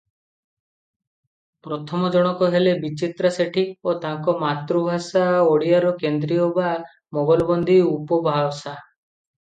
ପ୍ରଥମ 1.67 2.07
ଜଣକ 2.15 2.47
ହେଲେ 2.55 2.73
ବିଚିତ୍ରା 2.85 3.31
ସେଠୀ 3.35 3.65
ଓ 3.91 3.95
ତାଙ୍କ 4.07 4.35
ମାତୃଭାଷା 4.45 5.27
ଓଡ଼ିଆର 5.51 5.93
କେନ୍ଦ୍ରୀୟ 6.01 6.49
ବା 6.57 6.73
ମୋଗଲବନ୍ଦୀ 7.19 7.77
ଉପଭାଷା। 7.95 8.75